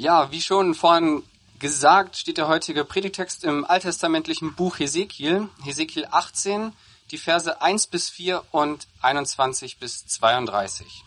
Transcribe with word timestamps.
Ja, 0.00 0.30
wie 0.30 0.40
schon 0.40 0.74
vorhin 0.74 1.22
gesagt, 1.58 2.16
steht 2.16 2.38
der 2.38 2.48
heutige 2.48 2.86
Predigtext 2.86 3.44
im 3.44 3.66
alttestamentlichen 3.66 4.54
Buch 4.54 4.78
Hesekiel, 4.78 5.50
Hesekiel 5.62 6.06
18, 6.10 6.72
die 7.10 7.18
Verse 7.18 7.60
1 7.60 7.88
bis 7.88 8.08
4 8.08 8.42
und 8.50 8.86
21 9.02 9.76
bis 9.76 10.06
32. 10.06 11.04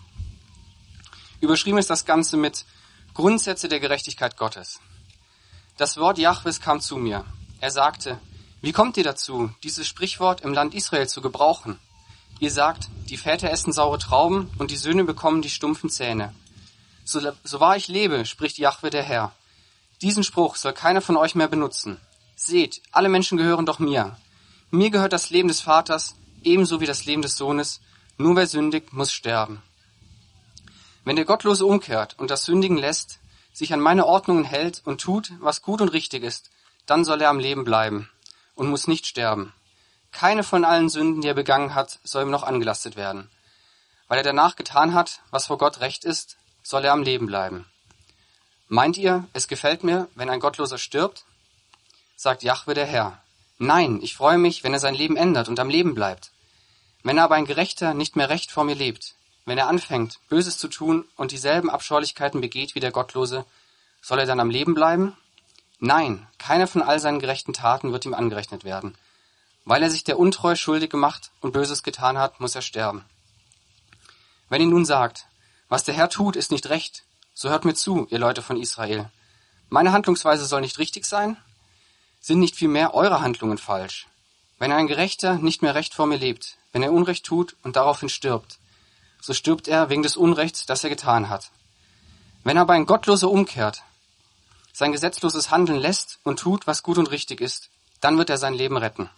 Überschrieben 1.42 1.80
ist 1.80 1.90
das 1.90 2.06
Ganze 2.06 2.38
mit 2.38 2.66
Grundsätze 3.16 3.68
der 3.68 3.80
Gerechtigkeit 3.80 4.38
Gottes. 4.38 4.80
Das 5.78 5.98
Wort 5.98 6.20
Jahwes 6.20 6.62
kam 6.62 6.80
zu 6.80 6.98
mir. 6.98 7.26
Er 7.62 7.72
sagte, 7.72 8.20
wie 8.62 8.74
kommt 8.74 8.96
ihr 8.98 9.04
dazu, 9.04 9.50
dieses 9.64 9.88
Sprichwort 9.88 10.42
im 10.42 10.54
Land 10.54 10.76
Israel 10.76 11.08
zu 11.08 11.22
gebrauchen? 11.22 11.80
Ihr 12.40 12.52
sagt, 12.52 12.90
die 13.10 13.18
Väter 13.18 13.50
essen 13.50 13.74
saure 13.74 13.98
Trauben 13.98 14.52
und 14.60 14.70
die 14.70 14.78
Söhne 14.78 15.04
bekommen 15.04 15.42
die 15.42 15.50
stumpfen 15.50 15.90
Zähne. 15.90 16.36
So, 17.06 17.20
so 17.44 17.60
wahr 17.60 17.76
ich 17.76 17.88
lebe, 17.88 18.26
spricht 18.26 18.58
Jahwe 18.58 18.90
der 18.90 19.04
Herr. 19.04 19.34
Diesen 20.02 20.24
Spruch 20.24 20.56
soll 20.56 20.74
keiner 20.74 21.02
von 21.02 21.18
euch 21.18 21.36
mehr 21.36 21.48
benutzen. 21.48 22.00
Seht, 22.36 22.82
alle 22.92 23.10
Menschen 23.10 23.38
gehören 23.38 23.66
doch 23.66 23.80
mir. 23.80 24.18
Mir 24.72 24.90
gehört 24.90 25.14
das 25.14 25.30
Leben 25.30 25.48
des 25.48 25.62
Vaters 25.62 26.16
ebenso 26.44 26.80
wie 26.80 26.86
das 26.86 27.06
Leben 27.06 27.22
des 27.22 27.38
Sohnes. 27.38 27.80
Nur 28.18 28.36
wer 28.36 28.48
sündigt, 28.48 28.94
muss 28.94 29.12
sterben. 29.12 29.62
Wenn 31.06 31.16
der 31.16 31.26
Gottlose 31.26 31.66
umkehrt 31.66 32.16
und 32.20 32.32
das 32.32 32.46
Sündigen 32.46 32.78
lässt, 32.78 33.20
sich 33.54 33.74
an 33.74 33.80
meine 33.80 34.06
Ordnungen 34.06 34.46
hält 34.46 34.82
und 34.86 35.02
tut, 35.02 35.34
was 35.40 35.62
gut 35.62 35.82
und 35.82 35.90
richtig 35.90 36.24
ist, 36.24 36.50
dann 36.86 37.06
soll 37.06 37.22
er 37.22 37.30
am 37.30 37.40
Leben 37.40 37.64
bleiben 37.64 38.10
und 38.56 38.70
muss 38.70 38.88
nicht 38.88 39.06
sterben. 39.06 39.54
Keine 40.12 40.44
von 40.44 40.64
allen 40.64 40.90
Sünden, 40.90 41.22
die 41.22 41.28
er 41.28 41.34
begangen 41.34 41.76
hat, 41.76 42.00
soll 42.04 42.24
ihm 42.24 42.30
noch 42.30 42.44
angelastet 42.44 42.96
werden. 42.96 43.30
Weil 44.08 44.20
er 44.20 44.24
danach 44.24 44.56
getan 44.56 44.94
hat, 44.94 45.22
was 45.32 45.48
vor 45.48 45.58
Gott 45.58 45.80
recht 45.80 46.06
ist, 46.06 46.38
soll 46.64 46.86
er 46.86 46.94
am 46.94 47.04
Leben 47.04 47.28
bleiben. 47.28 47.66
Meint 48.68 48.98
ihr, 48.98 49.28
es 49.34 49.48
gefällt 49.48 49.84
mir, 49.84 50.08
wenn 50.16 50.30
ein 50.30 50.40
Gottloser 50.40 50.78
stirbt? 50.78 51.26
Sagt 52.16 52.42
Jahwe 52.42 52.74
der 52.74 52.86
Herr. 52.88 53.22
Nein, 53.60 54.00
ich 54.02 54.16
freue 54.16 54.38
mich, 54.38 54.64
wenn 54.64 54.74
er 54.74 54.80
sein 54.80 54.96
Leben 54.96 55.16
ändert 55.16 55.48
und 55.48 55.60
am 55.60 55.70
Leben 55.70 55.94
bleibt. 55.94 56.32
Wenn 57.04 57.20
aber 57.20 57.36
ein 57.36 57.46
Gerechter 57.46 57.94
nicht 57.94 58.16
mehr 58.16 58.30
recht 58.30 58.52
vor 58.52 58.64
mir 58.64 58.76
lebt, 58.76 59.14
wenn 59.46 59.58
er 59.58 59.68
anfängt, 59.68 60.20
Böses 60.30 60.58
zu 60.58 60.70
tun 60.70 61.06
und 61.18 61.32
dieselben 61.32 61.70
Abscheulichkeiten 61.70 62.42
begeht 62.42 62.76
wie 62.76 62.80
der 62.80 62.92
Gottlose, 62.92 63.46
soll 64.02 64.20
er 64.20 64.26
dann 64.26 64.40
am 64.40 64.50
Leben 64.50 64.74
bleiben? 64.74 65.16
Nein, 65.80 66.26
keine 66.38 66.66
von 66.66 66.82
all 66.82 67.00
seinen 67.00 67.20
gerechten 67.20 67.52
Taten 67.52 67.92
wird 67.92 68.06
ihm 68.06 68.14
angerechnet 68.14 68.64
werden. 68.64 68.98
Weil 69.66 69.84
er 69.84 69.90
sich 69.90 70.04
der 70.06 70.18
Untreue 70.18 70.56
schuldig 70.56 70.90
gemacht 70.90 71.32
und 71.42 71.52
Böses 71.52 71.84
getan 71.84 72.18
hat, 72.18 72.40
muss 72.40 72.56
er 72.56 72.62
sterben. 72.62 73.04
Wenn 74.50 74.62
ihr 74.62 74.68
nun 74.68 74.86
sagt, 74.86 75.26
was 75.74 75.84
der 75.84 75.96
Herr 75.96 76.08
tut, 76.08 76.36
ist 76.36 76.52
nicht 76.52 76.70
recht, 76.70 77.04
so 77.34 77.50
hört 77.50 77.66
mir 77.66 77.74
zu, 77.74 78.06
ihr 78.12 78.20
Leute 78.20 78.44
von 78.44 78.58
Israel. 78.58 79.10
Meine 79.70 79.92
Handlungsweise 79.92 80.46
soll 80.46 80.62
nicht 80.62 80.78
richtig 80.78 81.08
sein? 81.08 81.36
Sind 82.22 82.38
nicht 82.38 82.56
vielmehr 82.56 82.94
eure 82.94 83.22
Handlungen 83.22 83.58
falsch? 83.58 84.06
Wenn 84.60 84.72
ein 84.72 84.86
Gerechter 84.86 85.40
nicht 85.40 85.64
mehr 85.64 85.74
recht 85.74 85.96
vor 85.96 86.06
mir 86.06 86.18
lebt, 86.20 86.58
wenn 86.74 86.84
er 86.84 86.94
Unrecht 86.94 87.26
tut 87.26 87.56
und 87.64 87.76
daraufhin 87.76 88.10
stirbt, 88.10 88.60
so 89.20 89.34
stirbt 89.34 89.68
er 89.68 89.90
wegen 89.90 90.04
des 90.04 90.16
Unrechts, 90.16 90.68
das 90.68 90.84
er 90.84 90.92
getan 90.92 91.28
hat. 91.30 91.50
Wenn 92.44 92.60
aber 92.60 92.74
ein 92.74 92.86
Gottloser 92.86 93.32
umkehrt, 93.32 93.82
sein 94.74 94.92
gesetzloses 94.92 95.50
Handeln 95.50 95.80
lässt 95.80 96.20
und 96.22 96.38
tut, 96.38 96.68
was 96.68 96.84
gut 96.84 97.00
und 97.00 97.10
richtig 97.10 97.42
ist, 97.42 97.72
dann 98.00 98.20
wird 98.20 98.30
er 98.30 98.38
sein 98.38 98.54
Leben 98.54 98.78
retten. 98.78 99.10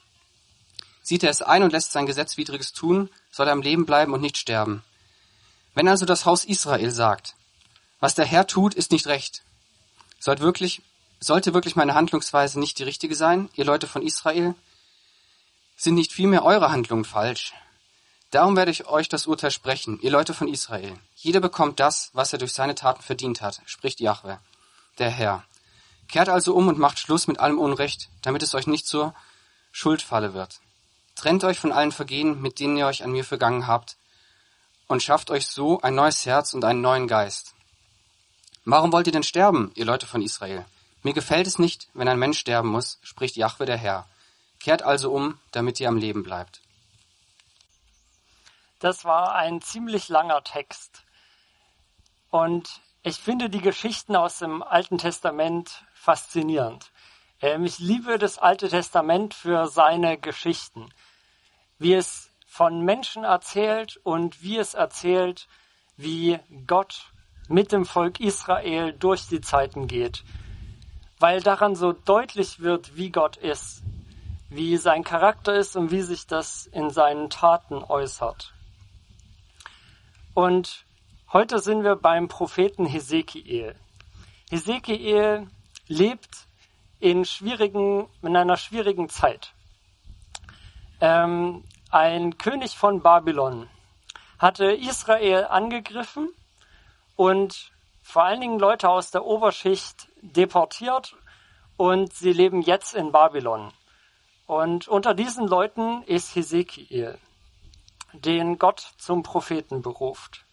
Sieht 1.04 1.24
er 1.24 1.32
es 1.32 1.42
ein 1.42 1.64
und 1.64 1.74
lässt 1.74 1.92
sein 1.92 2.06
Gesetzwidriges 2.06 2.72
tun, 2.72 3.10
soll 3.30 3.48
er 3.48 3.52
am 3.52 3.62
Leben 3.62 3.86
bleiben 3.86 4.14
und 4.14 4.22
nicht 4.22 4.38
sterben. 4.38 4.86
Wenn 5.76 5.88
also 5.88 6.06
das 6.06 6.26
Haus 6.26 6.46
Israel 6.46 6.90
sagt, 6.90 7.36
was 8.00 8.16
der 8.16 8.26
Herr 8.26 8.48
tut, 8.48 8.74
ist 8.74 8.92
nicht 8.92 9.06
recht, 9.06 9.44
sollte 10.20 10.42
wirklich, 10.42 10.82
sollte 11.20 11.54
wirklich 11.54 11.76
meine 11.76 11.94
Handlungsweise 11.94 12.60
nicht 12.60 12.80
die 12.80 12.84
richtige 12.84 13.16
sein, 13.16 13.50
ihr 13.54 13.66
Leute 13.66 13.86
von 13.86 14.02
Israel? 14.02 14.56
Sind 15.78 15.96
nicht 15.96 16.12
vielmehr 16.12 16.44
eure 16.44 16.72
Handlungen 16.72 17.06
falsch? 17.06 17.54
Darum 18.32 18.56
werde 18.56 18.72
ich 18.72 18.88
euch 18.88 19.08
das 19.08 19.28
Urteil 19.28 19.52
sprechen, 19.52 20.00
ihr 20.02 20.10
Leute 20.10 20.34
von 20.34 20.48
Israel. 20.48 20.98
Jeder 21.16 21.40
bekommt 21.40 21.80
das, 21.80 22.10
was 22.14 22.34
er 22.34 22.40
durch 22.40 22.54
seine 22.54 22.76
Taten 22.76 23.04
verdient 23.04 23.42
hat, 23.42 23.62
spricht 23.66 24.00
Jahwe 24.00 24.40
der 24.98 25.10
Herr. 25.10 25.44
Kehrt 26.08 26.30
also 26.30 26.56
um 26.56 26.68
und 26.68 26.78
macht 26.78 27.00
Schluss 27.00 27.28
mit 27.28 27.40
allem 27.40 27.60
Unrecht, 27.60 28.10
damit 28.22 28.44
es 28.44 28.54
euch 28.56 28.68
nicht 28.68 28.88
zur 28.88 29.14
Schuldfalle 29.72 30.34
wird. 30.34 30.60
Trennt 31.16 31.44
euch 31.44 31.60
von 31.60 31.72
allen 31.72 31.92
Vergehen, 31.92 32.42
mit 32.42 32.60
denen 32.60 32.78
ihr 32.78 32.88
euch 32.88 33.04
an 33.04 33.12
mir 33.12 33.24
vergangen 33.24 33.68
habt, 33.68 33.98
und 34.88 35.04
schafft 35.04 35.32
euch 35.32 35.48
so 35.48 35.82
ein 35.82 35.96
neues 35.96 36.26
Herz 36.26 36.54
und 36.54 36.64
einen 36.66 36.82
neuen 36.82 37.08
Geist. 37.08 37.54
Warum 38.66 38.92
wollt 38.92 39.08
ihr 39.08 39.14
denn 39.14 39.24
sterben, 39.24 39.72
ihr 39.76 39.86
Leute 39.86 40.08
von 40.08 40.22
Israel? 40.22 40.66
Mir 41.04 41.14
gefällt 41.14 41.48
es 41.48 41.60
nicht, 41.60 41.88
wenn 41.94 42.08
ein 42.08 42.20
Mensch 42.20 42.40
sterben 42.40 42.70
muss, 42.70 43.00
spricht 43.04 43.36
Jahwe 43.36 43.66
der 43.66 43.78
Herr. 43.78 44.08
Kehrt 44.60 44.82
also 44.82 45.12
um, 45.12 45.40
damit 45.52 45.80
ihr 45.80 45.88
am 45.88 45.98
Leben 45.98 46.24
bleibt. 46.24 46.62
Das 48.80 49.06
war 49.06 49.36
ein 49.36 49.62
ziemlich 49.62 50.10
langer 50.10 50.44
Text. 50.44 51.04
Und 52.32 52.82
ich 53.04 53.18
finde 53.18 53.50
die 53.50 53.62
Geschichten 53.62 54.16
aus 54.16 54.40
dem 54.40 54.64
Alten 54.64 54.98
Testament 54.98 55.86
faszinierend. 55.94 56.92
Ähm, 57.42 57.66
ich 57.66 57.80
liebe 57.80 58.18
das 58.18 58.40
Alte 58.40 58.70
Testament 58.70 59.34
für 59.34 59.68
seine 59.68 60.18
Geschichten, 60.18 60.90
wie 61.78 61.94
es 61.94 62.32
von 62.56 62.82
Menschen 62.82 63.24
erzählt 63.24 63.98
und 64.04 64.42
wie 64.42 64.58
es 64.58 64.74
erzählt, 64.74 65.48
wie 65.98 66.40
Gott 66.68 67.12
mit 67.48 67.72
dem 67.72 67.86
Volk 67.86 68.20
Israel 68.20 68.94
durch 68.94 69.28
die 69.28 69.42
Zeiten 69.42 69.88
geht, 69.88 70.24
weil 71.20 71.42
daran 71.42 71.76
so 71.76 71.92
deutlich 71.92 72.60
wird, 72.60 72.96
wie 72.96 73.12
Gott 73.12 73.38
ist, 73.38 73.84
wie 74.50 74.78
sein 74.78 75.04
Charakter 75.04 75.54
ist 75.54 75.76
und 75.76 75.92
wie 75.92 76.02
sich 76.02 76.28
das 76.28 76.66
in 76.68 76.90
seinen 76.90 77.30
Taten 77.30 77.76
äußert. 77.76 78.54
Und 80.34 80.86
Heute 81.36 81.60
sind 81.60 81.84
wir 81.84 81.98
beim 81.98 82.30
Propheten 82.30 82.86
Hesekiel. 82.86 83.76
Hesekiel 84.50 85.48
lebt 85.88 86.48
in, 87.02 87.26
schwierigen, 87.26 88.08
in 88.22 88.38
einer 88.38 88.56
schwierigen 88.56 89.10
Zeit. 89.10 89.54
Ähm, 91.02 91.66
ein 91.96 92.38
König 92.38 92.78
von 92.78 93.02
Babylon 93.02 93.70
hatte 94.38 94.66
Israel 94.66 95.46
angegriffen 95.46 96.28
und 97.16 97.72
vor 98.04 98.26
allen 98.26 98.42
Dingen 98.42 98.60
Leute 98.60 98.90
aus 98.90 99.12
der 99.12 99.24
Oberschicht 99.24 100.10
deportiert 100.22 101.16
und 101.78 102.12
sie 102.12 102.34
leben 102.34 102.62
jetzt 102.62 102.96
in 102.96 103.14
Babylon. 103.14 103.72
Und 104.46 104.90
unter 104.90 105.14
diesen 105.14 105.48
Leuten 105.48 106.04
ist 106.04 106.36
Hesekiel, 106.36 107.18
den 108.12 108.60
Gott 108.60 108.92
zum 108.98 109.24
Propheten 109.24 109.82
beruft. 109.82 110.44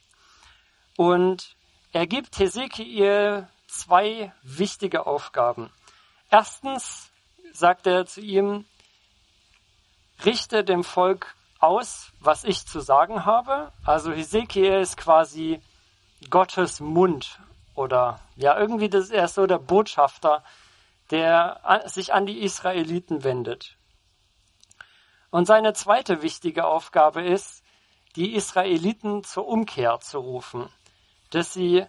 Und 0.96 1.56
er 1.90 2.06
gibt 2.06 2.38
Hesekiel 2.38 3.48
zwei 3.66 4.32
wichtige 4.44 5.08
Aufgaben. 5.08 5.70
Erstens 6.30 7.10
sagt 7.52 7.88
er 7.88 8.06
zu 8.06 8.20
ihm, 8.20 8.64
richte 10.24 10.64
dem 10.64 10.84
Volk 10.84 11.34
aus, 11.58 12.12
was 12.20 12.44
ich 12.44 12.66
zu 12.66 12.80
sagen 12.80 13.24
habe. 13.24 13.72
Also 13.84 14.12
Hesekiel 14.12 14.80
ist 14.80 14.96
quasi 14.96 15.60
Gottes 16.30 16.80
Mund 16.80 17.40
oder 17.74 18.20
ja, 18.36 18.58
irgendwie 18.58 18.88
das 18.88 19.04
ist 19.04 19.12
er 19.12 19.28
so 19.28 19.46
der 19.46 19.58
Botschafter, 19.58 20.44
der 21.10 21.82
sich 21.86 22.12
an 22.12 22.26
die 22.26 22.42
Israeliten 22.42 23.24
wendet. 23.24 23.76
Und 25.30 25.46
seine 25.46 25.72
zweite 25.72 26.22
wichtige 26.22 26.66
Aufgabe 26.66 27.22
ist, 27.22 27.62
die 28.16 28.34
Israeliten 28.34 29.24
zur 29.24 29.46
Umkehr 29.46 30.00
zu 30.00 30.18
rufen 30.18 30.68
dass 31.32 31.54
sie 31.54 31.86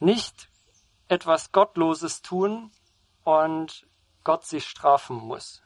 nicht 0.00 0.48
etwas 1.08 1.52
Gottloses 1.52 2.22
tun 2.22 2.72
und 3.22 3.86
Gott 4.24 4.44
sie 4.44 4.60
strafen 4.60 5.16
muss. 5.16 5.62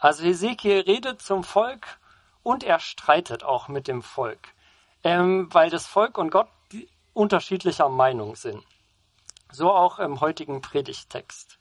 Also 0.00 0.24
Hesekiel 0.24 0.80
redet 0.80 1.20
zum 1.20 1.44
Volk 1.44 1.98
und 2.42 2.64
er 2.64 2.80
streitet 2.80 3.44
auch 3.44 3.68
mit 3.68 3.86
dem 3.86 4.02
Volk, 4.02 4.48
ähm, 5.04 5.52
weil 5.52 5.68
das 5.68 5.86
Volk 5.86 6.16
und 6.16 6.30
Gott 6.30 6.48
unterschiedlicher 7.12 7.90
Meinung 7.90 8.34
sind. 8.34 8.64
So 9.52 9.70
auch 9.70 9.98
im 9.98 10.20
heutigen 10.20 10.62
Predigtext. 10.62 11.58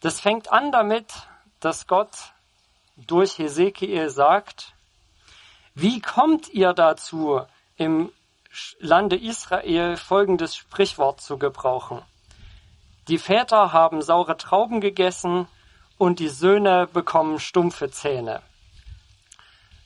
Das 0.00 0.20
fängt 0.20 0.50
an 0.50 0.72
damit, 0.72 1.12
dass 1.60 1.86
Gott 1.86 2.32
durch 2.96 3.38
Hesekiel 3.38 4.10
sagt, 4.10 4.74
wie 5.74 6.00
kommt 6.00 6.48
ihr 6.48 6.72
dazu, 6.72 7.42
im 7.76 8.10
Lande 8.78 9.16
Israel 9.16 9.96
folgendes 9.96 10.56
Sprichwort 10.56 11.20
zu 11.20 11.38
gebrauchen? 11.38 12.02
Die 13.08 13.18
Väter 13.18 13.72
haben 13.72 14.02
saure 14.02 14.36
Trauben 14.36 14.80
gegessen 14.80 15.46
und 15.98 16.18
die 16.18 16.28
Söhne 16.28 16.86
bekommen 16.86 17.38
stumpfe 17.38 17.90
Zähne. 17.90 18.42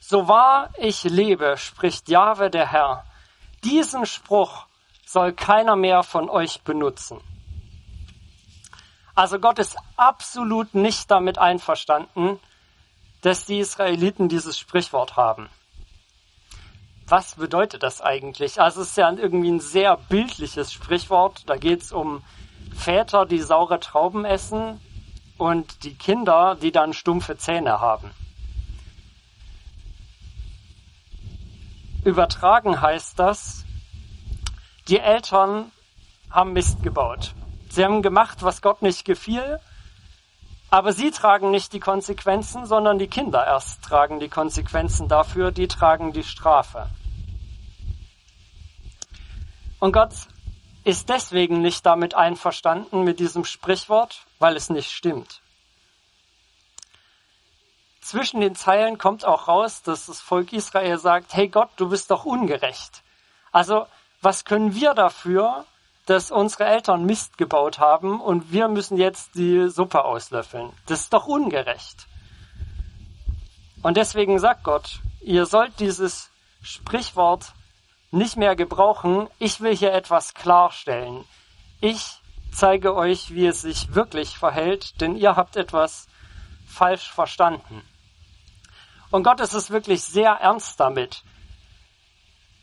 So 0.00 0.28
wahr 0.28 0.70
ich 0.76 1.04
lebe, 1.04 1.56
spricht 1.56 2.08
Jahwe 2.08 2.50
der 2.50 2.72
Herr, 2.72 3.04
diesen 3.62 4.06
Spruch 4.06 4.66
soll 5.06 5.32
keiner 5.32 5.76
mehr 5.76 6.02
von 6.02 6.28
euch 6.28 6.62
benutzen. 6.62 7.20
Also 9.14 9.38
Gott 9.38 9.58
ist 9.58 9.76
absolut 9.96 10.74
nicht 10.74 11.10
damit 11.10 11.38
einverstanden, 11.38 12.40
dass 13.20 13.44
die 13.44 13.58
Israeliten 13.58 14.28
dieses 14.28 14.58
Sprichwort 14.58 15.16
haben. 15.16 15.48
Was 17.06 17.34
bedeutet 17.34 17.82
das 17.82 18.00
eigentlich? 18.00 18.60
Also 18.60 18.82
es 18.82 18.90
ist 18.90 18.96
ja 18.96 19.12
irgendwie 19.12 19.50
ein 19.50 19.60
sehr 19.60 19.96
bildliches 19.96 20.72
Sprichwort. 20.72 21.42
Da 21.46 21.56
geht 21.56 21.82
es 21.82 21.92
um 21.92 22.22
Väter, 22.74 23.26
die 23.26 23.40
saure 23.40 23.80
Trauben 23.80 24.24
essen 24.24 24.80
und 25.40 25.84
die 25.84 25.94
Kinder, 25.94 26.54
die 26.60 26.70
dann 26.70 26.92
stumpfe 26.92 27.38
Zähne 27.38 27.80
haben. 27.80 28.10
Übertragen 32.04 32.80
heißt 32.80 33.18
das, 33.18 33.64
die 34.88 34.98
Eltern 34.98 35.72
haben 36.30 36.52
Mist 36.52 36.82
gebaut. 36.82 37.34
Sie 37.70 37.82
haben 37.82 38.02
gemacht, 38.02 38.42
was 38.42 38.60
Gott 38.60 38.82
nicht 38.82 39.06
gefiel, 39.06 39.60
aber 40.68 40.92
sie 40.92 41.10
tragen 41.10 41.50
nicht 41.50 41.72
die 41.72 41.80
Konsequenzen, 41.80 42.66
sondern 42.66 42.98
die 42.98 43.08
Kinder 43.08 43.46
erst 43.46 43.82
tragen 43.82 44.20
die 44.20 44.28
Konsequenzen 44.28 45.08
dafür, 45.08 45.52
die 45.52 45.68
tragen 45.68 46.12
die 46.12 46.22
Strafe. 46.22 46.90
Und 49.78 49.92
Gott 49.92 50.12
ist 50.84 51.08
deswegen 51.08 51.60
nicht 51.60 51.84
damit 51.84 52.14
einverstanden 52.14 53.04
mit 53.04 53.20
diesem 53.20 53.44
Sprichwort, 53.44 54.24
weil 54.38 54.56
es 54.56 54.70
nicht 54.70 54.90
stimmt. 54.90 55.42
Zwischen 58.00 58.40
den 58.40 58.54
Zeilen 58.54 58.96
kommt 58.96 59.24
auch 59.24 59.46
raus, 59.46 59.82
dass 59.82 60.06
das 60.06 60.20
Volk 60.20 60.52
Israel 60.52 60.98
sagt, 60.98 61.34
hey 61.34 61.48
Gott, 61.48 61.70
du 61.76 61.90
bist 61.90 62.10
doch 62.10 62.24
ungerecht. 62.24 63.02
Also, 63.52 63.86
was 64.22 64.44
können 64.44 64.74
wir 64.74 64.94
dafür, 64.94 65.66
dass 66.06 66.30
unsere 66.30 66.64
Eltern 66.64 67.04
Mist 67.04 67.36
gebaut 67.36 67.78
haben 67.78 68.20
und 68.20 68.52
wir 68.52 68.68
müssen 68.68 68.96
jetzt 68.96 69.34
die 69.34 69.68
Suppe 69.68 70.04
auslöffeln? 70.04 70.72
Das 70.86 71.00
ist 71.00 71.12
doch 71.12 71.26
ungerecht. 71.26 72.06
Und 73.82 73.96
deswegen 73.96 74.38
sagt 74.38 74.64
Gott, 74.64 75.00
ihr 75.20 75.46
sollt 75.46 75.78
dieses 75.78 76.30
Sprichwort 76.62 77.52
nicht 78.10 78.36
mehr 78.36 78.56
gebrauchen. 78.56 79.28
Ich 79.38 79.60
will 79.60 79.76
hier 79.76 79.92
etwas 79.92 80.34
klarstellen. 80.34 81.24
Ich 81.80 82.20
zeige 82.52 82.94
euch, 82.94 83.34
wie 83.34 83.46
es 83.46 83.62
sich 83.62 83.94
wirklich 83.94 84.38
verhält, 84.38 85.00
denn 85.00 85.16
ihr 85.16 85.36
habt 85.36 85.56
etwas 85.56 86.08
falsch 86.66 87.10
verstanden. 87.10 87.82
Und 89.10 89.22
Gott 89.24 89.40
ist 89.40 89.54
es 89.54 89.70
wirklich 89.70 90.02
sehr 90.02 90.30
ernst 90.30 90.78
damit. 90.78 91.24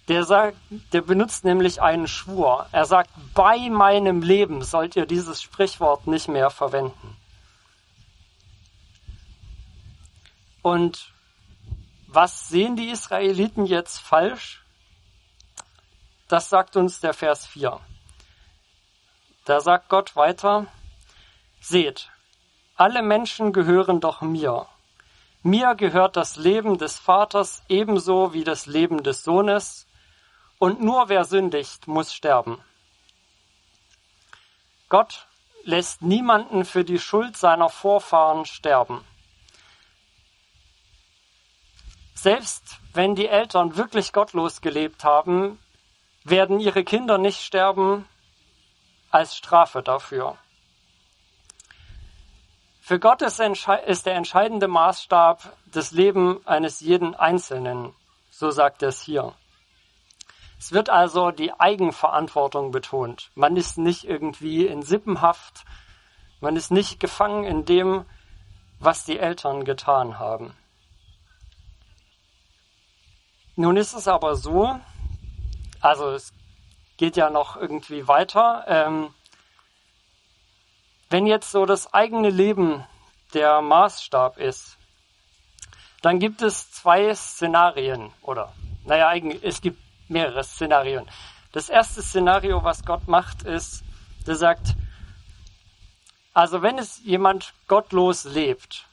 Der 0.08 0.24
sagt, 0.24 0.58
der 0.94 1.02
benutzt 1.02 1.44
nämlich 1.44 1.82
einen 1.82 2.08
Schwur. 2.08 2.68
Er 2.72 2.86
sagt, 2.86 3.10
bei 3.34 3.70
meinem 3.70 4.22
Leben 4.22 4.62
sollt 4.64 4.96
ihr 4.96 5.06
dieses 5.06 5.42
Sprichwort 5.42 6.08
nicht 6.08 6.30
mehr 6.30 6.50
verwenden. 6.50 7.18
Und 10.62 11.14
was 12.08 12.48
sehen 12.48 12.78
die 12.78 12.90
Israeliten 12.90 13.66
jetzt 13.66 14.00
falsch? 14.00 14.64
Das 16.28 16.50
sagt 16.50 16.76
uns 16.76 17.00
der 17.00 17.14
Vers 17.14 17.46
4. 17.46 17.80
Da 19.46 19.62
sagt 19.62 19.90
Gott 19.90 20.16
weiter, 20.16 20.68
seht, 21.62 22.10
alle 22.76 23.02
Menschen 23.02 23.54
gehören 23.54 24.00
doch 24.02 24.22
mir 24.22 24.68
mir 25.48 25.76
gehört 25.76 26.18
das 26.18 26.36
Leben 26.36 26.78
des 26.78 27.00
Vaters 27.00 27.64
ebenso 27.70 28.34
wie 28.34 28.44
das 28.44 28.66
Leben 28.66 29.02
des 29.04 29.24
Sohnes, 29.24 29.88
und 30.60 30.82
nur 30.82 31.08
wer 31.08 31.24
sündigt, 31.24 31.88
muss 31.88 32.14
sterben. 32.14 32.62
Gott 34.90 35.28
lässt 35.64 36.02
niemanden 36.02 36.66
für 36.66 36.84
die 36.84 37.00
Schuld 37.00 37.38
seiner 37.38 37.70
Vorfahren 37.70 38.46
sterben. 38.46 39.06
Selbst 42.16 42.80
wenn 42.94 43.16
die 43.16 43.28
Eltern 43.28 43.78
wirklich 43.78 44.12
gottlos 44.12 44.60
gelebt 44.60 45.04
haben, 45.04 45.60
werden 46.30 46.60
ihre 46.60 46.84
Kinder 46.84 47.18
nicht 47.18 47.42
sterben 47.42 48.08
als 49.12 49.36
Strafe 49.36 49.82
dafür. 49.82 50.38
Für 52.82 53.00
Gott 53.00 53.22
ist, 53.22 53.40
der 53.40 54.16
entscheidende 54.16 54.68
Maßstab 54.68 55.58
das 55.66 55.92
Leben 55.92 56.46
eines 56.48 56.80
jeden 56.80 57.16
Einzelnen, 57.16 57.94
so 58.30 58.50
sagt 58.52 58.82
er 58.82 58.90
es 58.90 59.02
hier. 59.02 59.34
Es 60.60 60.72
wird 60.72 60.90
also 60.90 61.32
die 61.32 61.54
Eigenverantwortung 61.54 62.72
betont. 62.72 63.30
Man 63.36 63.58
ist 63.58 63.78
nicht 63.78 64.06
irgendwie 64.06 64.66
in 64.66 64.82
Sippenhaft, 64.82 65.66
man 66.40 66.56
ist 66.56 66.72
nicht 66.72 67.00
gefangen 67.00 67.44
in 67.44 67.66
dem, 67.66 68.06
was 68.80 69.06
die 69.06 69.20
Eltern 69.20 69.66
getan 69.66 70.18
haben. 70.18 70.56
Nun 73.56 73.76
ist 73.76 73.94
es 73.94 74.08
aber 74.08 74.36
so, 74.36 74.80
also 75.88 76.10
es 76.10 76.34
geht 76.98 77.16
ja 77.16 77.30
noch 77.30 77.56
irgendwie 77.56 78.10
weiter, 78.10 78.66
ähm, 78.68 79.14
wenn 81.10 81.26
jetzt 81.26 81.50
so 81.52 81.66
das 81.66 81.94
eigene 81.94 82.30
Leben 82.30 82.86
der 83.34 83.62
Maßstab 83.62 84.38
ist, 84.38 84.78
dann 86.02 86.20
gibt 86.20 86.42
es 86.42 86.72
zwei 86.72 87.16
Szenarien 87.16 88.12
oder, 88.22 88.52
naja, 88.84 89.08
eigentlich, 89.08 89.42
es 89.44 89.62
gibt 89.62 89.80
mehrere 90.10 90.44
Szenarien. 90.44 91.08
Das 91.54 91.70
erste 91.70 92.02
Szenario, 92.02 92.66
was 92.66 92.84
Gott 92.84 93.08
macht, 93.08 93.44
ist, 93.44 93.84
der 94.26 94.36
sagt, 94.36 94.76
also 96.34 96.62
wenn 96.62 96.78
es 96.78 97.02
jemand 97.06 97.54
gottlos 97.68 98.26
lebt 98.26 98.86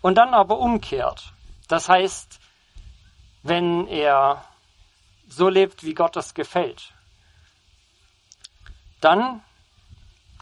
und 0.00 0.16
dann 0.16 0.32
aber 0.32 0.58
umkehrt, 0.58 1.34
das 1.68 1.90
heißt, 1.90 2.40
wenn 3.42 3.86
er 3.88 4.46
so 5.34 5.48
lebt, 5.48 5.84
wie 5.84 5.94
Gott 5.94 6.16
es 6.16 6.34
gefällt, 6.34 6.92
dann 9.00 9.42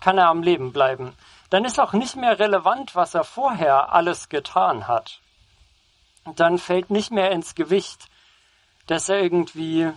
kann 0.00 0.18
er 0.18 0.28
am 0.28 0.42
Leben 0.42 0.72
bleiben. 0.72 1.14
Dann 1.50 1.64
ist 1.64 1.80
auch 1.80 1.92
nicht 1.92 2.16
mehr 2.16 2.38
relevant, 2.38 2.94
was 2.94 3.14
er 3.14 3.24
vorher 3.24 3.92
alles 3.92 4.28
getan 4.28 4.88
hat. 4.88 5.20
Dann 6.36 6.58
fällt 6.58 6.90
nicht 6.90 7.10
mehr 7.10 7.30
ins 7.32 7.54
Gewicht, 7.54 8.08
dass 8.86 9.08
er 9.08 9.20
irgendwie 9.20 9.90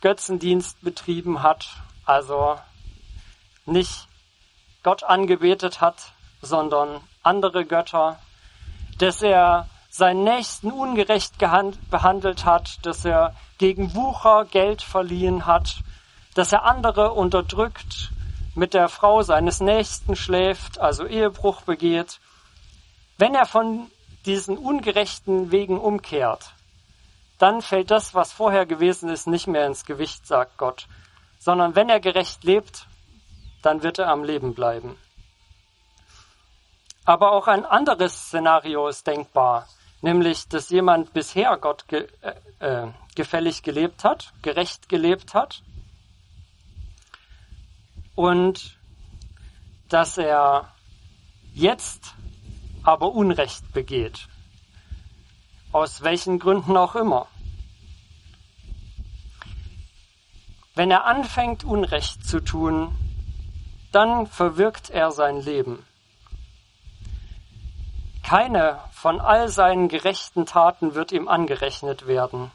Götzendienst 0.00 0.80
betrieben 0.82 1.42
hat, 1.42 1.68
also 2.04 2.58
nicht 3.66 4.08
Gott 4.82 5.04
angebetet 5.04 5.80
hat, 5.80 6.12
sondern 6.40 7.00
andere 7.22 7.64
Götter, 7.64 8.18
dass 8.98 9.22
er 9.22 9.68
seinen 9.92 10.24
Nächsten 10.24 10.72
ungerecht 10.72 11.36
behandelt 11.36 12.46
hat, 12.46 12.78
dass 12.86 13.04
er 13.04 13.36
gegen 13.58 13.94
Wucher 13.94 14.46
Geld 14.46 14.80
verliehen 14.80 15.44
hat, 15.44 15.80
dass 16.34 16.50
er 16.50 16.64
andere 16.64 17.12
unterdrückt, 17.12 18.10
mit 18.54 18.72
der 18.72 18.88
Frau 18.88 19.22
seines 19.22 19.60
Nächsten 19.60 20.16
schläft, 20.16 20.78
also 20.78 21.04
Ehebruch 21.04 21.60
begeht, 21.62 22.20
wenn 23.18 23.34
er 23.34 23.44
von 23.44 23.90
diesen 24.24 24.56
ungerechten 24.56 25.52
Wegen 25.52 25.78
umkehrt, 25.78 26.54
dann 27.36 27.60
fällt 27.60 27.90
das, 27.90 28.14
was 28.14 28.32
vorher 28.32 28.64
gewesen 28.64 29.10
ist, 29.10 29.26
nicht 29.26 29.46
mehr 29.46 29.66
ins 29.66 29.84
Gewicht, 29.84 30.26
sagt 30.26 30.56
Gott, 30.56 30.86
sondern 31.38 31.74
wenn 31.74 31.90
er 31.90 32.00
gerecht 32.00 32.44
lebt, 32.44 32.86
dann 33.60 33.82
wird 33.82 33.98
er 33.98 34.08
am 34.08 34.24
Leben 34.24 34.54
bleiben. 34.54 34.96
Aber 37.04 37.32
auch 37.32 37.46
ein 37.46 37.66
anderes 37.66 38.28
Szenario 38.28 38.88
ist 38.88 39.06
denkbar, 39.06 39.66
nämlich, 40.02 40.48
dass 40.48 40.68
jemand 40.70 41.12
bisher 41.12 41.56
Gott 41.56 41.88
ge 41.88 42.08
äh, 42.20 42.84
äh 42.84 42.92
gefällig 43.14 43.62
gelebt 43.62 44.04
hat, 44.04 44.32
gerecht 44.40 44.88
gelebt 44.88 45.34
hat 45.34 45.62
und 48.14 48.78
dass 49.88 50.16
er 50.16 50.72
jetzt 51.52 52.14
aber 52.82 53.12
Unrecht 53.12 53.70
begeht. 53.72 54.28
Aus 55.72 56.02
welchen 56.02 56.38
Gründen 56.38 56.76
auch 56.76 56.94
immer. 56.94 57.26
Wenn 60.74 60.90
er 60.90 61.04
anfängt, 61.04 61.64
Unrecht 61.64 62.26
zu 62.26 62.40
tun, 62.40 62.96
dann 63.92 64.26
verwirkt 64.26 64.88
er 64.88 65.10
sein 65.10 65.36
Leben. 65.42 65.84
Keine 68.22 68.78
von 68.92 69.20
all 69.20 69.48
seinen 69.48 69.88
gerechten 69.88 70.46
Taten 70.46 70.94
wird 70.94 71.12
ihm 71.12 71.28
angerechnet 71.28 72.06
werden, 72.06 72.50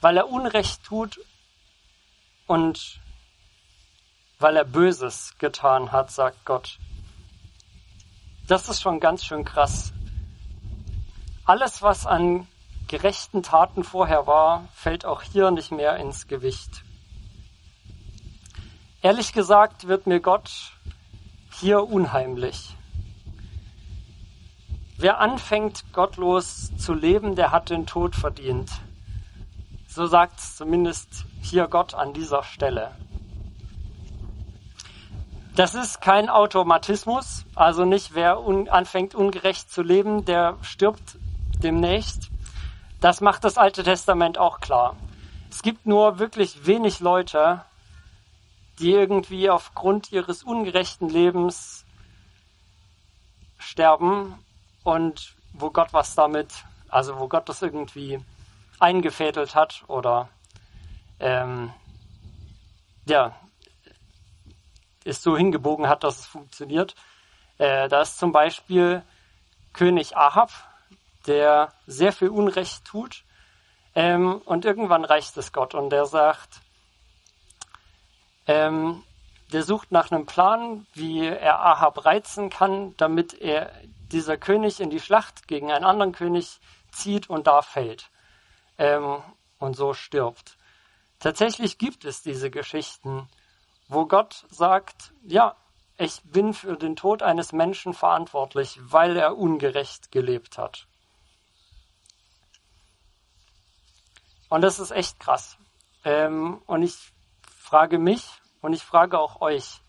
weil 0.00 0.16
er 0.16 0.28
Unrecht 0.28 0.84
tut 0.84 1.18
und 2.46 3.00
weil 4.38 4.56
er 4.56 4.64
Böses 4.64 5.34
getan 5.38 5.92
hat, 5.92 6.10
sagt 6.10 6.44
Gott. 6.44 6.78
Das 8.46 8.68
ist 8.68 8.82
schon 8.82 9.00
ganz 9.00 9.24
schön 9.24 9.44
krass. 9.44 9.92
Alles, 11.44 11.80
was 11.80 12.06
an 12.06 12.46
gerechten 12.88 13.42
Taten 13.42 13.84
vorher 13.84 14.26
war, 14.26 14.68
fällt 14.74 15.04
auch 15.04 15.22
hier 15.22 15.50
nicht 15.50 15.72
mehr 15.72 15.96
ins 15.96 16.26
Gewicht. 16.26 16.84
Ehrlich 19.00 19.32
gesagt 19.32 19.88
wird 19.88 20.06
mir 20.06 20.20
Gott 20.20 20.72
hier 21.50 21.82
unheimlich. 21.88 22.76
Wer 25.02 25.18
anfängt, 25.18 25.92
gottlos 25.92 26.70
zu 26.76 26.94
leben, 26.94 27.34
der 27.34 27.50
hat 27.50 27.70
den 27.70 27.86
Tod 27.86 28.14
verdient. 28.14 28.70
So 29.88 30.06
sagt 30.06 30.38
zumindest 30.38 31.24
hier 31.40 31.66
Gott 31.66 31.92
an 31.92 32.12
dieser 32.12 32.44
Stelle. 32.44 32.92
Das 35.56 35.74
ist 35.74 36.00
kein 36.00 36.28
Automatismus, 36.28 37.44
also 37.56 37.84
nicht 37.84 38.14
wer 38.14 38.46
un 38.46 38.68
anfängt 38.68 39.16
ungerecht 39.16 39.72
zu 39.72 39.82
leben, 39.82 40.24
der 40.24 40.56
stirbt 40.62 41.18
demnächst. 41.64 42.30
Das 43.00 43.20
macht 43.20 43.42
das 43.42 43.58
Alte 43.58 43.82
Testament 43.82 44.38
auch 44.38 44.60
klar. 44.60 44.94
Es 45.50 45.62
gibt 45.62 45.84
nur 45.84 46.20
wirklich 46.20 46.64
wenig 46.64 47.00
Leute, 47.00 47.64
die 48.78 48.92
irgendwie 48.92 49.50
aufgrund 49.50 50.12
ihres 50.12 50.44
ungerechten 50.44 51.08
Lebens 51.08 51.84
sterben 53.58 54.38
und 54.84 55.34
wo 55.52 55.70
Gott 55.70 55.92
was 55.92 56.14
damit, 56.14 56.64
also 56.88 57.18
wo 57.18 57.28
Gott 57.28 57.48
das 57.48 57.62
irgendwie 57.62 58.20
eingefädelt 58.78 59.54
hat 59.54 59.84
oder 59.86 60.28
ähm, 61.20 61.72
ja, 63.06 63.34
es 65.04 65.22
so 65.22 65.36
hingebogen 65.36 65.88
hat, 65.88 66.04
dass 66.04 66.20
es 66.20 66.26
funktioniert. 66.26 66.94
Äh, 67.58 67.88
da 67.88 68.02
ist 68.02 68.18
zum 68.18 68.32
Beispiel 68.32 69.02
König 69.72 70.16
Ahab, 70.16 70.50
der 71.26 71.72
sehr 71.86 72.12
viel 72.12 72.28
Unrecht 72.28 72.84
tut. 72.84 73.24
Ähm, 73.94 74.40
und 74.44 74.64
irgendwann 74.64 75.04
reicht 75.04 75.36
es 75.36 75.52
Gott 75.52 75.74
und 75.74 75.90
der 75.90 76.06
sagt, 76.06 76.60
ähm, 78.46 79.02
der 79.52 79.62
sucht 79.62 79.92
nach 79.92 80.10
einem 80.10 80.24
Plan, 80.24 80.86
wie 80.94 81.26
er 81.26 81.60
Ahab 81.60 82.04
reizen 82.04 82.48
kann, 82.48 82.96
damit 82.96 83.34
er 83.34 83.70
dieser 84.12 84.36
König 84.36 84.80
in 84.80 84.90
die 84.90 85.00
Schlacht 85.00 85.48
gegen 85.48 85.70
einen 85.70 85.84
anderen 85.84 86.12
König 86.12 86.60
zieht 86.90 87.30
und 87.30 87.46
da 87.46 87.62
fällt 87.62 88.10
ähm, 88.78 89.22
und 89.58 89.76
so 89.76 89.94
stirbt. 89.94 90.56
Tatsächlich 91.18 91.78
gibt 91.78 92.04
es 92.04 92.22
diese 92.22 92.50
Geschichten, 92.50 93.28
wo 93.88 94.06
Gott 94.06 94.46
sagt, 94.50 95.12
ja, 95.24 95.56
ich 95.98 96.20
bin 96.24 96.52
für 96.52 96.76
den 96.76 96.96
Tod 96.96 97.22
eines 97.22 97.52
Menschen 97.52 97.94
verantwortlich, 97.94 98.78
weil 98.82 99.16
er 99.16 99.36
ungerecht 99.36 100.10
gelebt 100.10 100.58
hat. 100.58 100.86
Und 104.48 104.62
das 104.62 104.78
ist 104.78 104.90
echt 104.90 105.20
krass. 105.20 105.56
Ähm, 106.04 106.60
und 106.66 106.82
ich 106.82 107.12
frage 107.48 107.98
mich 107.98 108.26
und 108.60 108.72
ich 108.72 108.82
frage 108.82 109.18
auch 109.18 109.40
euch, 109.40 109.80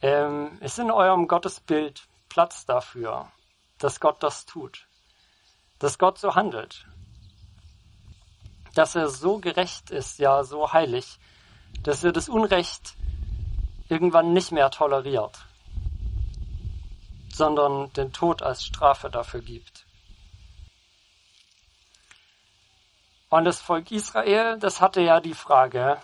ähm, 0.00 0.58
ist 0.60 0.78
in 0.78 0.90
eurem 0.90 1.26
Gottesbild 1.26 2.06
Platz 2.36 2.66
dafür, 2.66 3.32
dass 3.78 3.98
Gott 3.98 4.22
das 4.22 4.44
tut, 4.44 4.86
dass 5.78 5.98
Gott 5.98 6.18
so 6.18 6.34
handelt, 6.34 6.86
dass 8.74 8.94
er 8.94 9.08
so 9.08 9.38
gerecht 9.38 9.88
ist, 9.88 10.18
ja 10.18 10.44
so 10.44 10.70
heilig, 10.70 11.18
dass 11.82 12.04
er 12.04 12.12
das 12.12 12.28
Unrecht 12.28 12.94
irgendwann 13.88 14.34
nicht 14.34 14.52
mehr 14.52 14.70
toleriert, 14.70 15.46
sondern 17.32 17.90
den 17.94 18.12
Tod 18.12 18.42
als 18.42 18.66
Strafe 18.66 19.08
dafür 19.08 19.40
gibt. 19.40 19.86
Und 23.30 23.46
das 23.46 23.62
Volk 23.62 23.90
Israel, 23.90 24.58
das 24.58 24.82
hatte 24.82 25.00
ja 25.00 25.20
die 25.20 25.32
Frage, 25.32 25.96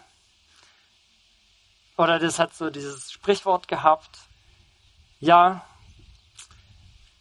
oder 1.99 2.19
das 2.19 2.39
hat 2.39 2.55
so 2.55 2.71
dieses 2.71 3.12
Sprichwort 3.12 3.69
gehabt, 3.69 4.17
ja, 5.21 5.67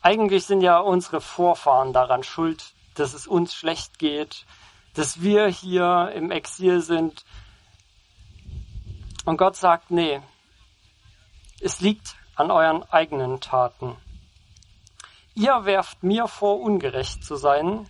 eigentlich 0.02 0.46
sind 0.46 0.62
ja 0.62 0.80
unsere 0.80 1.22
Vorfahren 1.22 1.94
daran 1.94 2.24
schuld, 2.24 2.74
dass 2.96 3.14
es 3.14 3.28
uns 3.28 3.54
schlecht 3.54 4.00
geht, 4.00 4.46
dass 4.94 5.22
wir 5.22 5.48
hier 5.48 6.12
im 6.16 6.32
Exil 6.32 6.82
sind. 6.82 7.24
Und 9.26 9.38
Gott 9.38 9.56
sagt, 9.56 9.92
nee, 9.92 10.22
es 11.62 11.80
liegt 11.80 12.16
an 12.36 12.52
euren 12.52 12.84
eigenen 12.84 13.40
Taten. 13.40 13.96
Ihr 15.36 15.66
werft 15.66 16.04
mir 16.04 16.28
vor, 16.28 16.60
ungerecht 16.60 17.24
zu 17.24 17.36
sein, 17.36 17.88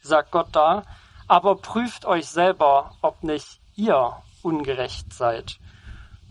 sagt 0.00 0.32
Gott 0.32 0.48
da, 0.52 0.84
aber 1.28 1.56
prüft 1.56 2.06
euch 2.06 2.26
selber, 2.26 2.96
ob 3.02 3.22
nicht 3.22 3.60
ihr 3.76 4.16
ungerecht 4.42 5.12
seid, 5.12 5.60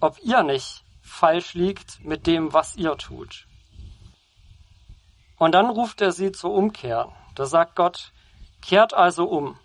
ob 0.01 0.19
ihr 0.19 0.43
nicht 0.43 0.83
falsch 1.01 1.53
liegt 1.53 2.03
mit 2.03 2.27
dem, 2.27 2.51
was 2.51 2.75
ihr 2.75 2.98
tut. 2.98 3.48
Und 5.39 5.53
dann 5.53 5.69
ruft 5.69 6.01
er 6.01 6.12
sie 6.12 6.31
zur 6.31 6.53
Umkehr. 6.53 7.12
Da 7.34 7.46
sagt 7.46 7.75
Gott, 7.75 8.12
kehrt 8.62 8.93
also 8.93 9.25
um 9.25 9.58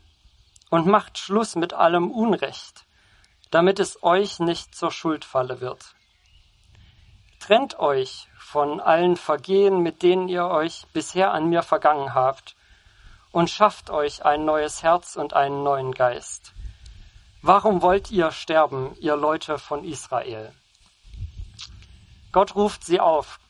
und 0.71 0.87
macht 0.87 1.19
Schluss 1.19 1.57
mit 1.57 1.75
allem 1.75 2.11
Unrecht, 2.11 2.87
damit 3.51 3.79
es 3.81 4.03
euch 4.03 4.39
nicht 4.39 4.75
zur 4.75 4.91
Schuldfalle 4.91 5.61
wird. 5.61 5.95
Trennt 7.41 7.79
euch 7.79 8.29
von 8.39 8.81
allen 8.81 9.17
Vergehen, 9.17 9.83
mit 9.83 10.03
denen 10.03 10.29
ihr 10.29 10.47
euch 10.47 10.85
bisher 10.93 11.33
an 11.33 11.49
mir 11.49 11.63
vergangen 11.63 12.15
habt, 12.15 12.57
und 13.33 13.51
schafft 13.51 13.91
euch 13.91 14.25
ein 14.25 14.45
neues 14.45 14.85
Herz 14.85 15.17
und 15.17 15.35
einen 15.35 15.65
neuen 15.65 15.93
Geist. 15.93 16.55
Warum 17.43 17.83
wollt 17.83 18.13
ihr 18.13 18.31
sterben, 18.31 18.97
ihr 19.01 19.17
Leute 19.17 19.59
von 19.59 19.85
Israel? 19.85 20.55
Gott 22.31 22.55
ruft 22.55 22.85
sie 22.85 23.01
auf, 23.01 23.41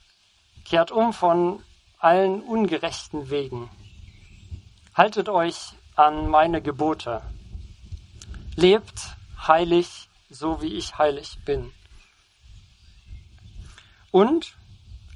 kehrt 0.64 0.90
um 0.90 1.12
von 1.12 1.62
allen 2.04 2.42
ungerechten 2.42 3.30
Wegen. 3.30 3.70
Haltet 4.94 5.30
euch 5.30 5.72
an 5.96 6.28
meine 6.28 6.60
Gebote. 6.60 7.22
Lebt 8.56 9.16
heilig, 9.48 10.10
so 10.28 10.60
wie 10.60 10.74
ich 10.74 10.98
heilig 10.98 11.38
bin. 11.46 11.72
Und 14.10 14.54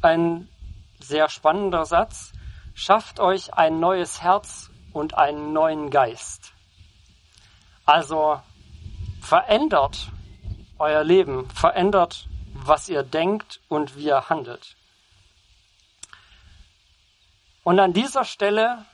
ein 0.00 0.49
sehr 0.99 1.28
spannender 1.28 1.85
Satz, 1.85 2.33
schafft 2.73 3.21
euch 3.21 3.52
ein 3.52 3.80
neues 3.80 4.23
Herz 4.23 4.71
und 4.95 5.12
einen 5.12 5.52
neuen 5.52 5.90
Geist. 5.90 6.54
Also 7.85 8.40
verändert 9.21 10.11
euer 10.78 11.04
Leben, 11.04 11.50
verändert, 11.50 12.28
was 12.54 12.88
ihr 12.88 13.02
denkt 13.02 13.61
und 13.68 13.95
wie 13.95 14.07
ihr 14.07 14.30
handelt. 14.30 14.78
Und 17.65 17.81
an 17.81 17.93
dieser 17.93 18.25
Stelle 18.25 18.85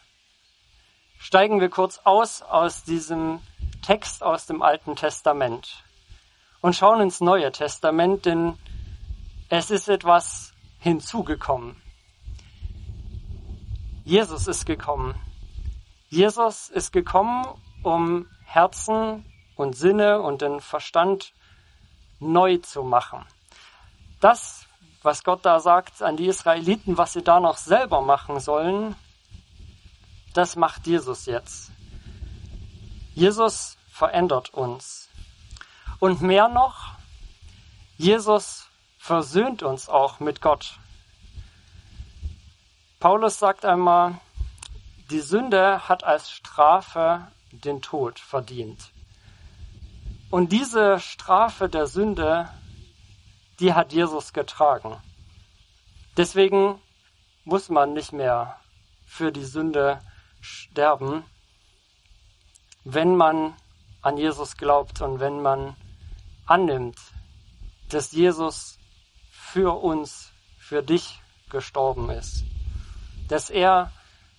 steigen 1.18 1.60
wir 1.60 1.70
kurz 1.70 2.00
aus 2.04 2.42
aus 2.42 2.84
diesem 2.84 3.40
Text 3.82 4.22
aus 4.22 4.46
dem 4.46 4.62
Alten 4.62 4.96
Testament 4.96 5.84
und 6.60 6.74
schauen 6.74 7.02
ins 7.02 7.20
Neue 7.20 7.52
Testament, 7.52 8.24
denn 8.24 8.58
es 9.50 9.70
ist 9.70 9.88
etwas 9.88 10.54
hinzugekommen. 10.78 11.80
Jesus 14.04 14.46
ist 14.48 14.64
gekommen. 14.64 15.14
Jesus 16.08 16.68
ist 16.68 16.92
gekommen, 16.92 17.46
um 17.82 18.26
Herzen 18.44 19.24
und 19.56 19.76
Sinne 19.76 20.20
und 20.20 20.42
den 20.42 20.60
Verstand 20.60 21.32
neu 22.20 22.58
zu 22.58 22.82
machen. 22.82 23.24
Das, 24.20 24.66
was 25.04 25.22
Gott 25.22 25.44
da 25.44 25.60
sagt 25.60 26.02
an 26.02 26.16
die 26.16 26.26
Israeliten, 26.26 26.96
was 26.96 27.12
sie 27.12 27.22
da 27.22 27.38
noch 27.38 27.58
selber 27.58 28.00
machen 28.00 28.40
sollen, 28.40 28.96
das 30.32 30.56
macht 30.56 30.86
Jesus 30.86 31.26
jetzt. 31.26 31.70
Jesus 33.14 33.76
verändert 33.90 34.52
uns. 34.54 35.08
Und 36.00 36.22
mehr 36.22 36.48
noch, 36.48 36.94
Jesus 37.98 38.66
versöhnt 38.98 39.62
uns 39.62 39.88
auch 39.88 40.20
mit 40.20 40.40
Gott. 40.40 40.78
Paulus 42.98 43.38
sagt 43.38 43.64
einmal, 43.64 44.18
die 45.10 45.20
Sünde 45.20 45.86
hat 45.88 46.02
als 46.02 46.30
Strafe 46.30 47.28
den 47.52 47.82
Tod 47.82 48.18
verdient. 48.18 48.90
Und 50.30 50.50
diese 50.50 50.98
Strafe 50.98 51.68
der 51.68 51.86
Sünde, 51.86 52.48
die 53.60 53.72
hat 53.72 53.92
Jesus 53.92 54.32
getragen. 54.32 54.96
Deswegen 56.16 56.80
muss 57.44 57.68
man 57.68 57.92
nicht 57.92 58.12
mehr 58.12 58.58
für 59.06 59.32
die 59.32 59.44
Sünde 59.44 60.00
sterben, 60.40 61.24
wenn 62.84 63.16
man 63.16 63.54
an 64.02 64.16
Jesus 64.18 64.56
glaubt 64.56 65.00
und 65.00 65.20
wenn 65.20 65.40
man 65.40 65.76
annimmt, 66.46 66.98
dass 67.88 68.12
Jesus 68.12 68.78
für 69.30 69.82
uns, 69.82 70.32
für 70.58 70.82
dich 70.82 71.20
gestorben 71.50 72.10
ist. 72.10 72.44
Dass 73.28 73.50
er 73.50 73.92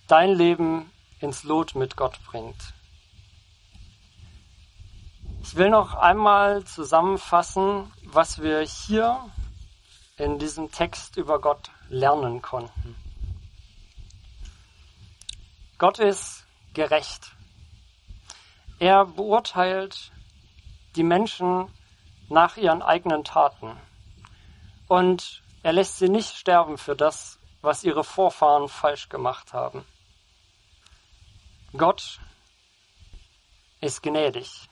dein 0.06 0.30
Leben 0.30 0.90
ins 1.20 1.42
Lot 1.42 1.74
mit 1.74 1.96
Gott 1.96 2.18
bringt. 2.26 2.74
Ich 5.42 5.56
will 5.56 5.70
noch 5.70 5.94
einmal 5.94 6.64
zusammenfassen, 6.64 7.92
was 8.16 8.40
wir 8.40 8.62
hier 8.62 9.30
in 10.16 10.38
diesem 10.38 10.72
Text 10.72 11.18
über 11.18 11.38
Gott 11.38 11.70
lernen 11.90 12.40
konnten. 12.40 12.96
Gott 15.76 15.98
ist 15.98 16.46
gerecht. 16.72 17.32
Er 18.78 19.04
beurteilt 19.04 20.12
die 20.96 21.02
Menschen 21.02 21.70
nach 22.30 22.56
ihren 22.56 22.80
eigenen 22.80 23.22
Taten. 23.22 23.76
Und 24.88 25.42
er 25.62 25.74
lässt 25.74 25.98
sie 25.98 26.08
nicht 26.08 26.34
sterben 26.36 26.78
für 26.78 26.96
das, 26.96 27.38
was 27.60 27.84
ihre 27.84 28.02
Vorfahren 28.02 28.70
falsch 28.70 29.10
gemacht 29.10 29.52
haben. 29.52 29.84
Gott 31.76 32.18
ist 33.82 34.02
gnädig. 34.02 34.65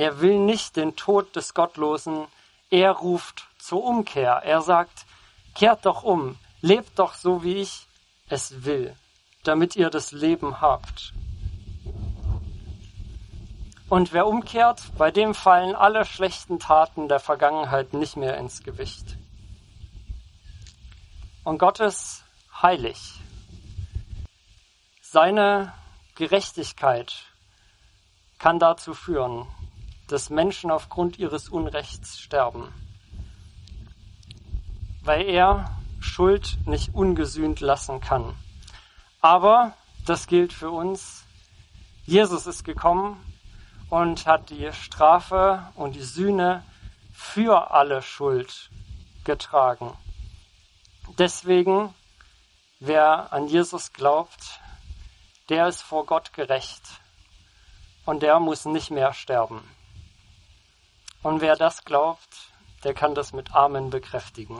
Er 0.00 0.22
will 0.22 0.38
nicht 0.38 0.76
den 0.76 0.96
Tod 0.96 1.36
des 1.36 1.52
Gottlosen, 1.52 2.26
er 2.70 2.90
ruft 2.90 3.46
zur 3.58 3.84
Umkehr. 3.84 4.40
Er 4.42 4.62
sagt, 4.62 5.04
kehrt 5.54 5.84
doch 5.84 6.04
um, 6.04 6.38
lebt 6.62 6.98
doch 6.98 7.12
so, 7.12 7.42
wie 7.42 7.56
ich 7.56 7.86
es 8.26 8.64
will, 8.64 8.96
damit 9.44 9.76
ihr 9.76 9.90
das 9.90 10.12
Leben 10.12 10.62
habt. 10.62 11.12
Und 13.90 14.14
wer 14.14 14.26
umkehrt, 14.26 14.80
bei 14.96 15.10
dem 15.10 15.34
fallen 15.34 15.74
alle 15.74 16.06
schlechten 16.06 16.58
Taten 16.58 17.06
der 17.06 17.20
Vergangenheit 17.20 17.92
nicht 17.92 18.16
mehr 18.16 18.38
ins 18.38 18.62
Gewicht. 18.62 19.18
Und 21.44 21.58
Gott 21.58 21.78
ist 21.78 22.24
heilig. 22.62 23.20
Seine 25.02 25.74
Gerechtigkeit 26.14 27.12
kann 28.38 28.58
dazu 28.58 28.94
führen, 28.94 29.46
dass 30.10 30.30
Menschen 30.30 30.70
aufgrund 30.70 31.18
ihres 31.18 31.48
Unrechts 31.48 32.18
sterben, 32.18 32.72
weil 35.02 35.28
er 35.28 35.76
Schuld 36.00 36.58
nicht 36.66 36.94
ungesühnt 36.94 37.60
lassen 37.60 38.00
kann. 38.00 38.34
Aber 39.20 39.74
das 40.06 40.26
gilt 40.26 40.52
für 40.52 40.70
uns. 40.70 41.24
Jesus 42.06 42.46
ist 42.46 42.64
gekommen, 42.64 43.18
und 43.90 44.24
hat 44.26 44.50
die 44.50 44.72
Strafe 44.72 45.68
und 45.74 45.96
die 45.96 46.02
Sühne 46.02 46.64
für 47.12 47.72
alle 47.72 48.02
Schuld 48.02 48.70
getragen. 49.24 49.92
Deswegen, 51.18 51.92
wer 52.78 53.32
an 53.32 53.48
Jesus 53.48 53.92
glaubt, 53.92 54.60
der 55.48 55.66
ist 55.66 55.82
vor 55.82 56.06
Gott 56.06 56.32
gerecht 56.32 56.82
und 58.06 58.22
der 58.22 58.38
muss 58.38 58.64
nicht 58.64 58.92
mehr 58.92 59.12
sterben. 59.12 59.60
Und 61.22 61.42
wer 61.42 61.56
das 61.56 61.84
glaubt, 61.84 62.50
der 62.82 62.94
kann 62.94 63.14
das 63.14 63.32
mit 63.32 63.54
Amen 63.54 63.90
bekräftigen. 63.90 64.58